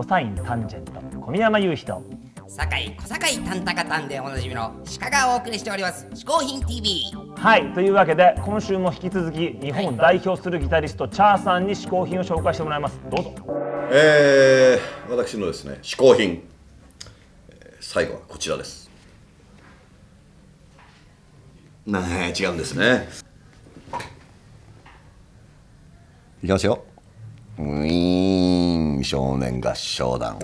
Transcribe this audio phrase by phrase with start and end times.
[0.00, 2.02] コサインタンジェント小宮山雄人
[2.48, 7.02] 堺小堺タンタカタンでおなじみの鹿がお送りしております嗜好品 TV
[7.36, 12.98] はいというわけで今週も引き続き日本を代表するギタリスト、チャーさんに嗜好品を紹介してもらいます。
[13.10, 13.34] どうぞ。
[13.92, 16.48] えー、私のですね嗜好品。
[17.50, 18.90] えー最後はこちらです。
[21.84, 22.00] ね
[22.34, 23.06] え違うんですね。
[26.42, 26.84] いきますよ。
[27.58, 28.16] ウィー。
[28.18, 28.19] ン
[29.10, 30.38] 少年合唱団。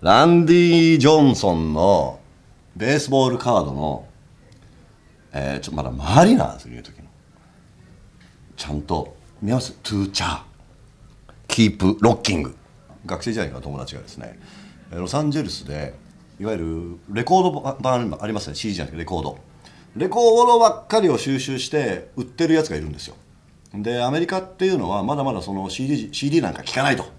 [0.00, 2.20] ランディ・ジョンソンの
[2.76, 4.06] ベースボールカードの、
[5.32, 7.08] えー、ちょまだマリナーズいう時の。
[8.56, 9.72] ちゃんと見ます。
[9.82, 10.22] To Char.
[10.22, 11.98] Keep.
[12.00, 12.54] Rocking.
[13.06, 14.38] 学生時代の友達がですね
[14.92, 15.94] ロサンゼルスで
[16.38, 18.54] いわゆるレコード版ありますね。
[18.54, 19.38] CD じゃなくてレコード。
[19.96, 23.16] レコードばっかりを収集して売ってるやつがいるんですよ。
[23.74, 27.18] でアメリカっていうのはまだまだその CD, CD なんか聞かないと。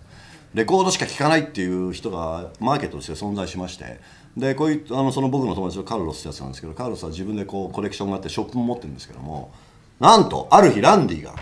[0.54, 4.00] レコードしか聴かないっていう人がマーケットとして存在しまして
[4.36, 9.54] でこういうあのその僕の友達のカルロスってやつなんですけどカルロスは自分でこうコレクションがあってショップも持ってるんですけども
[10.00, 11.36] なんとある日ランディが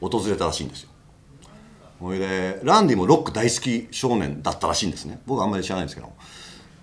[0.00, 0.90] 訪れたらしいんですよ。
[2.00, 5.20] それでランディもロック大好き少年だったらしいんですね。
[5.26, 6.12] 僕はあんまり知らないんですけど、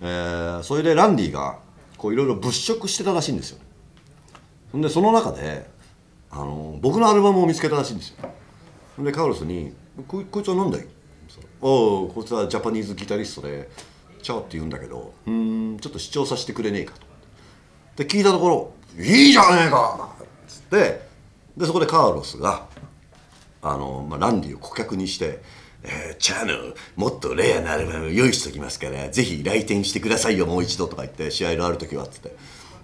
[0.02, 1.58] えーそれでランディが
[1.96, 3.58] こういろいろ物色してたらしいんですよ。
[4.72, 5.70] ほんでその中で
[6.30, 9.04] あの僕のアルバムを見つけたらしいんですよ。
[9.04, 9.72] でカウロスに
[10.06, 10.86] 「ここいつは何だい?」
[11.60, 13.68] おおこいつはジャパニーズギタリストで
[14.22, 16.94] チャーって言うんだけどうんちょっと視聴させてくれねえか
[17.96, 21.00] とで聞いたところ「いいじゃねえか!」っつって
[21.56, 22.66] でそこでカーロスが
[23.62, 25.40] あの、まあ、ランディを顧客にして
[25.82, 32.36] 「えーチャーのもっとレアなアルバム用意しておきますからぜひ来店してくださいよもう一度」とか言って試合のある時はっつって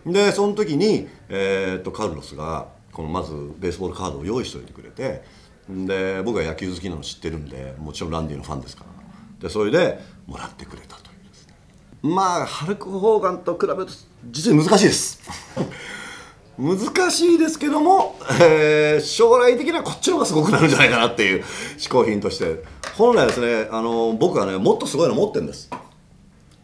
[0.06, 5.22] でその時に、えーっとカルロスがこのまずベースボールカードを用意しておいてくれて
[5.68, 8.90] で僕は野球好きなの知ってるんでもちろんランディのファンですから。
[9.40, 11.54] でそれでもらってくれたというですね。
[12.02, 13.92] まあハルク・ホーガンと比べると
[14.30, 15.20] 実に難しいです。
[16.58, 21.42] 難しいですけども、えー将来的にはこっちの方がすごくなるんじゃないかなっていう
[21.78, 22.62] 嗜好品として。
[22.96, 25.70] 本来ですねあの僕はねもっとすごいの持ってるんです。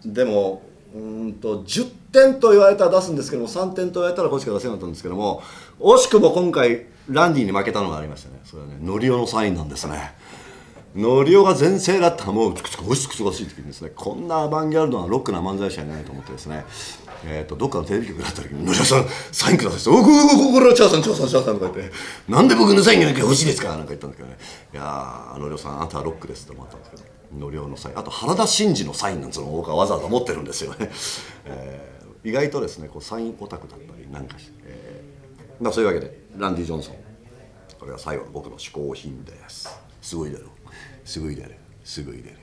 [0.04, 0.62] でも
[0.94, 5.42] うんと10点と言われたら出すんですけども3点と言われたらこっちが出せなかったんですけども
[5.78, 8.40] 惜しくも今回ランディに負けたのがありましたね。
[8.44, 10.14] それはねノリオのサインなんですね。
[10.94, 13.92] ノリオが全盛だったらもうつくつくおしくつくしい時にですね。
[13.94, 16.64] こんなアバンギャルドなロックな漫才師はいないと思ってですね。
[17.24, 21.94] えー、とどっかのテレビ局だった時に「ノリオさんサインください」って「おこここれはチャーさんチャーさんチャーさん」とか言って
[22.28, 24.38] 「なんで僕のサインが欲しいですか?」なんか言ったんですけどね
[24.72, 27.02] 「いやーノリオさんあなたはロックです」と思ったんですけど
[27.38, 30.90] ノリオのサインあと原田真二のサインなんつうのを僕はわざわざ持ってるんですよね、
[31.44, 36.96] えー意外とですねこうサインオタクだったりなんかして、えーまあ、そういうわけでランディ・ジョンソン
[37.78, 39.68] これが最後の僕の嗜好品です
[40.02, 40.46] すごいだろ
[41.04, 41.52] すごいだろ
[41.84, 42.36] すごいだろ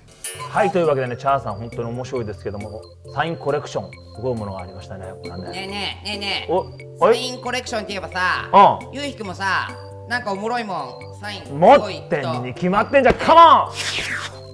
[0.50, 2.82] はいというわけでねチャーさん本当に面白いですけども
[3.14, 5.12] サインコレクションすごいものがありましたねね。
[5.12, 8.50] ねえねえねえねおえあれサインコレクションって言えばさ
[8.92, 9.70] うゆうひくもさ
[10.08, 13.72] なんかおもろいもんサイン持ってとんに決まってんじゃんカモ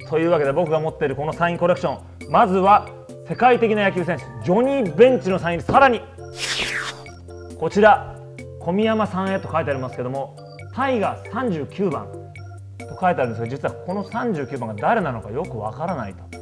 [0.07, 0.09] ン！
[0.09, 2.87] というわけで僕が持っているこのサインコレクションまずは
[3.27, 6.01] 世界的な野球選手ジョニー・ベンチのサインにさらに。
[7.59, 8.15] こちら
[8.59, 10.35] 小宮山さんへと書いてありますけども
[10.73, 12.07] タイガー39番。
[12.11, 12.20] と
[13.01, 16.41] 書いてあるんですが実はこの39番が誰なのかよくわからないと。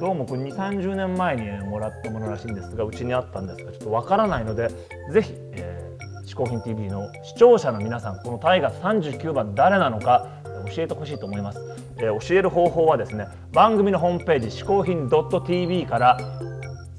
[0.00, 4.68] どうもこれ2 3 0年前にもらったものらしいんですがうちにあったんですがちょっとわからないので
[5.10, 10.28] ぜひ、えー、嗜好品 TV の視聴者の皆さんこのタイガー39番誰なのか
[10.72, 11.58] 教えてほしいと思います、
[11.96, 16.16] えー教える方法はですね番組のホームページ嗜好品 .tv から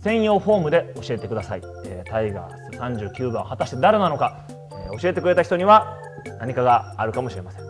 [0.03, 5.97] 専用フォームで教えてください、えータイガース39番果たして誰なのか、えー教えてくれた人には
[6.39, 7.68] 何かがあるかもしれません。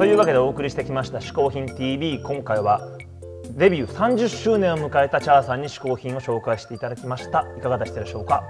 [0.00, 2.80] というわけでお送りしてきました「嗜好品 TV」今回は
[3.50, 7.44] デビュー30周年を迎えたチャーさんに嗜好品を紹介していただきました。
[7.58, 8.42] いかがでしたでしょうか？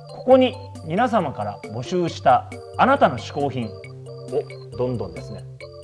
[0.09, 0.55] ここに
[0.85, 3.71] 皆様から募集したあなたの嗜好品を
[4.77, 5.43] どんどんですね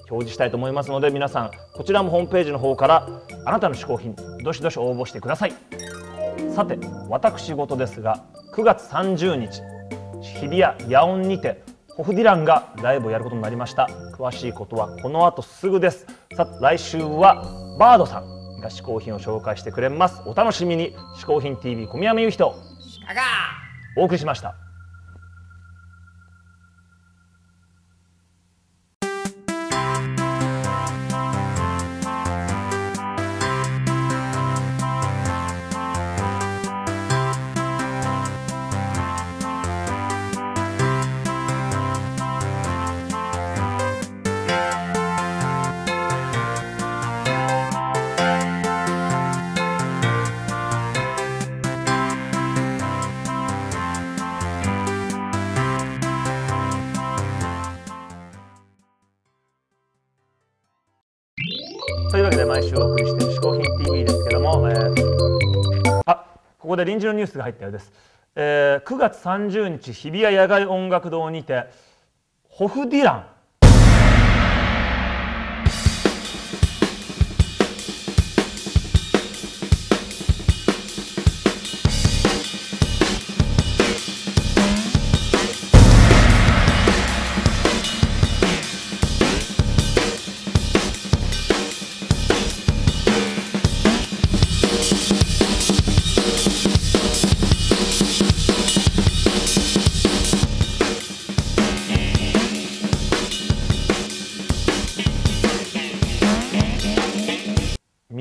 [0.09, 3.07] 表示したいと思いますので皆さんこちらもホームページの方から
[3.45, 5.53] あなたの嗜好品どしどし応募してください。
[6.55, 6.77] さて
[7.09, 8.23] 私事ですが
[8.55, 9.61] 9月30日
[10.21, 13.87] 日比谷野音にてホフディランがライブをやることになりました。
[14.17, 16.05] 詳しいことはこの後すぐです。
[16.35, 17.43] さあ来週は
[17.79, 20.21] バードさんが嗜好品を紹介してくれます。
[20.25, 20.95] お楽しみに。
[21.17, 22.55] 嗜好品 TV 小宮山由人
[23.97, 24.68] お送りしました
[62.59, 66.25] 毎週お送りしている嗜好品 TV ですけども、えーあ
[66.57, 67.93] ここで臨時のニュースが入ったようです、
[68.35, 71.67] えー9月30日日比谷野外音楽堂にて
[72.49, 73.25] ホフディラン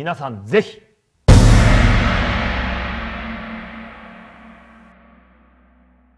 [0.08, 0.80] 皆さんぜひ